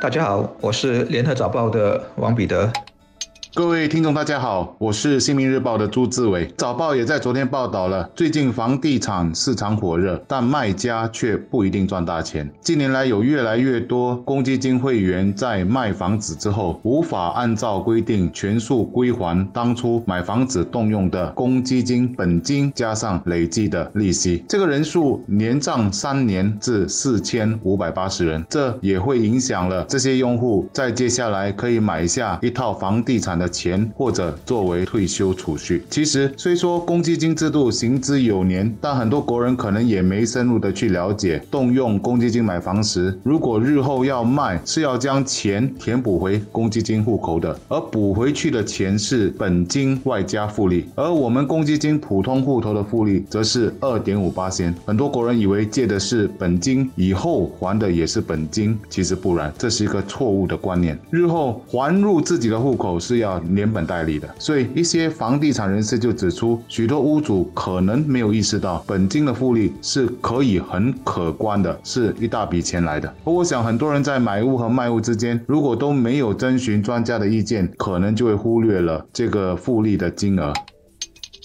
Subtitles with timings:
[0.00, 2.70] 大家好，我是联合早报的王彼得。
[3.56, 6.44] 各位听众，大家好，我是新民日报的朱志伟。
[6.56, 12.52] 早报也在昨天报道了，最近房地产市场火热，但卖家却不一定赚大钱。
[12.60, 33.43] 近年来，有越来越多公积金会员在卖房子之后，无法按照规定全数归还当初买房子动用的公积金本金加上累计的利息，这个人数年涨三年至四千五百八十人，这也会影响了这些用户在接下来可以买下一套房地产的。
[33.48, 35.84] 钱或者作为退休储蓄。
[35.90, 54.74] 其实，虽说公积金制度行之有年，但很多国人可能也没深入的去了解，动用公积金买房时，如果日后要卖，是要将钱填补回公积金户口的，而补回去的钱是本金外加复利，而我们公积金普通户头的复利则是二点五八仙。
[54.84, 60.98] 很多国人以为借的是本金，以后还的也是本金，其实不然，这是一个错误的观念。
[61.10, 63.33] 日后还入自己的户口是要。
[63.50, 73.08] 连本带利的，所以一些房地产人士就指出，许多屋主可能没有意识到，本金的复利是可以很可观的，是一大笔钱来的。
[73.24, 80.52] 而我想，很多人在买屋和卖屋之间，如果都没有征询专家的意见，可能就会忽略了这个复利的金额。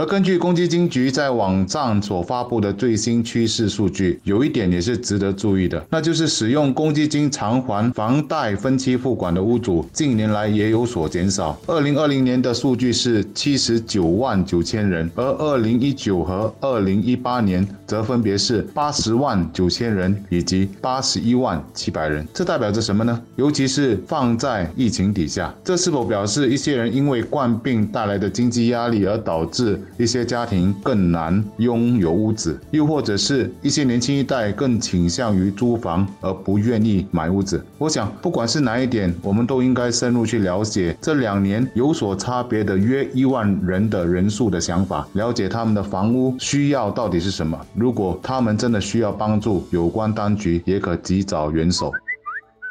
[0.00, 11.54] 而根据公积金局在网站所发布的最新趋势数据，有一点也是值得注意的，那就是使用公积金偿还房贷分期付款的屋主，近年来也有所减少。
[11.66, 22.26] 二零二零年的数据是七十九万九千人，而二零一九和二零一八年则分别是八十万九千人以及八十一万七百人。
[22.32, 23.22] 这代表着什么呢？
[23.36, 29.78] 尤其是放在疫情底下，这是否表示一些人因为冠病带来的经济压力而导致？
[29.96, 37.64] 一些家庭更难拥有屋子，又或者是一些年轻一代更倾向于租房而不愿意买屋子。
[37.78, 47.58] 我想，不管是哪一点，我们都应该深入去了解这两年有所差别的约一万人的人数的想法，了解他们的房屋需要到底是什么。
[47.74, 51.92] 如果他们真的需要帮助，有关当局也可及早援手。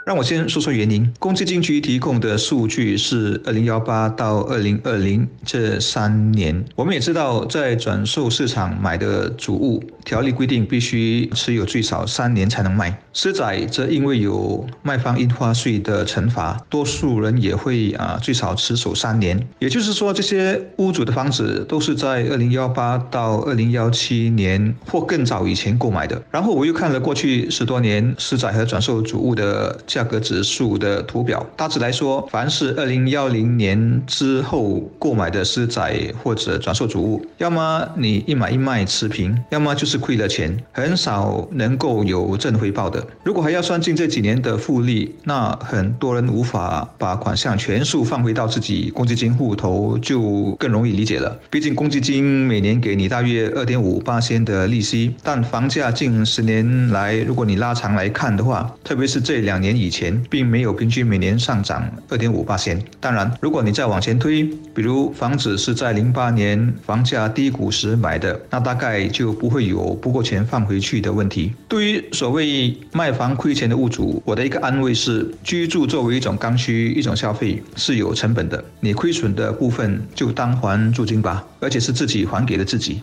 [0.09, 1.07] 让我先说说原因。
[1.19, 6.65] 公积金局提供的数据是二零幺八到二零二零这三年。
[6.75, 12.99] 我们也知道，在转售市场买的主物，条例规定必须持有最少三年才能卖。
[13.13, 19.39] 私宅则因为有卖方印花税的惩罚，多数人也会啊最少持守三年。
[19.59, 26.19] 也就是说，这些屋主的房子都是在二零幺八到二零幺七年或更早以前购买的。
[26.31, 29.79] 然后我又看了过去十多年私宅和转售主物的。
[29.98, 35.93] 价价格指数的图表，大致来说，凡是二零幺零年之后购买的私宅
[36.23, 43.05] 或者转售主物，要么你一买一卖持平，要么就是亏了钱，很少能够有正回报的。
[43.25, 51.37] 如果还要算进这几年的复利，那很多人无法把款项全数放回到自己公积金户头，就更容易理解了。
[51.49, 62.81] 毕竟公积金每年给你大约二点五八千的利息，但房价近十年来，如果你拉长来看的话，特别是这两年以前并没有平均每年上涨二点五八仙。
[62.99, 71.53] 当然，如果你再往前推，比如房子是在零八年房价低谷时买的，那大概就不会有不够钱放回去的问题。
[71.67, 83.01] 对于所谓卖房亏钱的屋主，我的一个安慰是：居住作为一种刚需、一种消费是有成本的，你亏损的部分就当还租金吧，而且是自己还给了自己。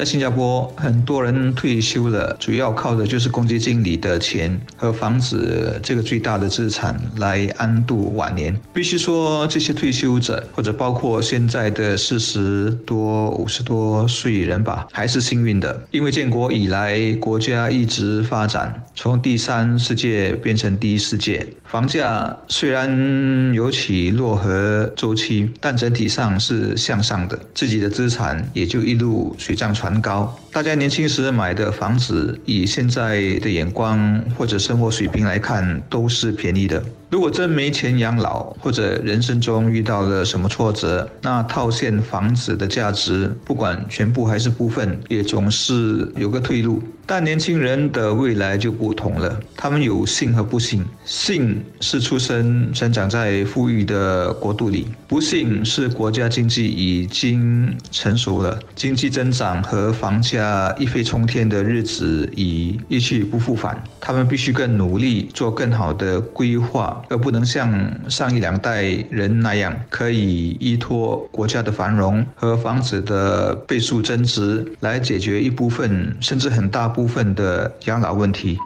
[0.00, 8.58] 在新加坡，很多人退休了，主要靠的就是公积金里的钱和房子这个最大的资产来安度晚年。
[8.72, 21.46] 必须说，这些退休者或者包括现在的四十多、五十多岁人吧，还是幸运的，因为建国以来，国家一直发展，从第三世界变成第一世界。
[21.66, 30.38] 房价虽然有起落和周期，但整体上是向上的，自己的资产也就一路水涨船高。
[30.52, 36.82] 大家年轻时买的房子，以现在的眼光或者生活水平来看，都是便宜的。
[37.10, 46.80] 如果真没钱养老，或者人生中遇到了什么挫折，那套现房子的价值，不管全部还是部分，也总是有个退路。
[47.06, 50.84] 但年轻人的未来就不同了，他们有幸和不幸。
[51.04, 63.82] 幸是出生成长在富裕的国度里，不幸是国家经济已经成熟了，经济增长和房价一飞冲天的日子已一去不复返。
[63.98, 66.99] 他们必须更努力，做更好的规划。
[67.08, 78.58] 而不能像上一两代人那样，可以依托国家的繁荣和房子的倍数增值来解决一部分甚至很大部分的养老问题。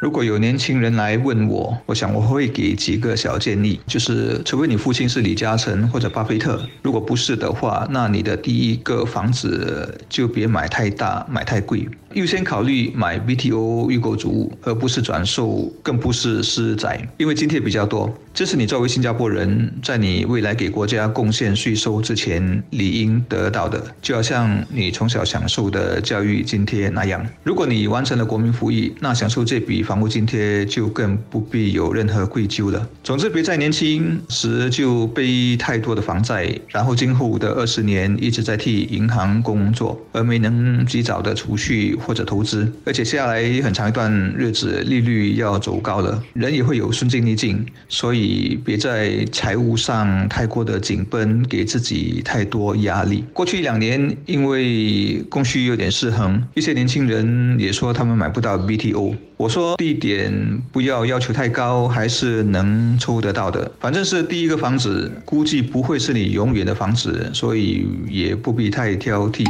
[0.00, 11.88] 如果有年轻人来问我，我想我会给几个小建议，就是除非你父亲是李嘉诚或者巴菲特，如果不是的话，那你的第一个房子就别买太大，买太贵。
[12.14, 18.12] 优先考虑买 BTO 预购主屋，而不是转售，更不是私宅，因为津贴比较多。
[18.34, 27.24] 这是你作为新加坡人，在你未来给国家贡献税收之前理应得到的，就好像你从小享受的教育津贴那样。
[27.42, 32.88] 如果你完成了国民服役，那享受这笔房屋津贴就更不必有任何愧疚了。
[33.04, 41.94] 总之，别在年轻时就背太多的房债，然后今后的二十年一直在替银行工作，而没能及早的储蓄。
[42.04, 53.24] 或者投资，而且接下来很长一段日子利率要走高了，人也会有顺境逆境，所以别在财务上太过的紧绷，给自己太多压力。
[53.32, 59.14] 过去两年因为供需有点失衡，一些年轻人也说他们买不到 BTO。
[59.38, 60.32] 我说地点
[60.70, 63.68] 不要要求太高，还是能抽得到的。
[63.80, 69.44] 反正是第一个房子，估计不会是你永远的房子，所以也不必太挑剔。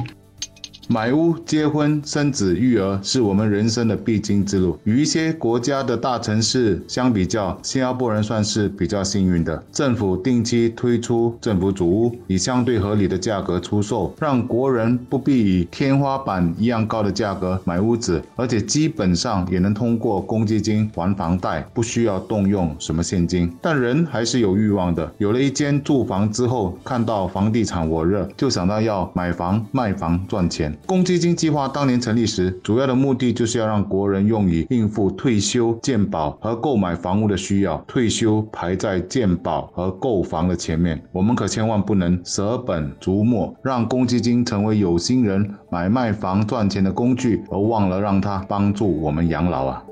[0.89, 4.77] 买屋、结婚、生子、育儿是我们人生的必经之路。
[4.83, 9.63] 与一些国家的大城市相比较，新加坡人算是比较幸运的。
[9.71, 23.51] 政府定期推出政府主屋，以相对合理的价格出售，让国人不必以天花板一样高的价格买屋子，而且基本上也能通过公积金还房贷，不需要动用什么现金。
[23.63, 25.11] 但人还是有欲望的。
[25.19, 30.72] 有了一间住房之后，看到房地产火热，就想到要买房卖房赚钱。
[30.87, 37.77] 公积金计划当年成立时，主要的目的就是要让国人用于应付退休、健保和购买房屋的需要。
[37.87, 49.85] 退休排在健保和购房的前面，我们可千万不能舍本逐末，让公积金成为有心人买卖房赚钱的工具，而忘了让它帮助我们养老啊！